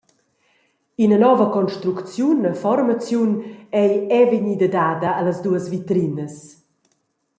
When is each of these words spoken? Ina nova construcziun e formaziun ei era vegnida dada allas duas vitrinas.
Ina 1.03 1.17
nova 1.23 1.45
construcziun 1.57 2.39
e 2.51 2.53
formaziun 2.63 3.31
ei 3.81 3.93
era 4.19 4.29
vegnida 4.33 4.69
dada 4.77 5.09
allas 5.19 5.39
duas 5.45 5.65
vitrinas. 5.73 6.35